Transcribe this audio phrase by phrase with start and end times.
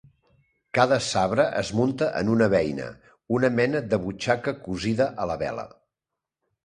[0.77, 2.87] Cada sabre es munta en una beina,
[3.41, 5.67] una mena de butxaca cosida a la vela.